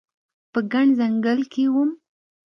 په 0.51 0.59
ګڼ 0.71 0.87
ځنګل 0.99 1.39
کې 1.51 1.63
وم 1.73 1.89